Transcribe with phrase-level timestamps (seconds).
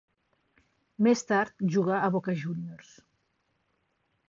[1.07, 2.91] Més tard jugà a Boca Juniors.